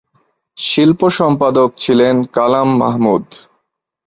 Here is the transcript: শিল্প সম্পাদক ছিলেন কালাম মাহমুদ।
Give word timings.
শিল্প 0.57 1.01
সম্পাদক 1.17 1.69
ছিলেন 1.77 2.15
কালাম 2.35 2.69
মাহমুদ। 2.77 3.25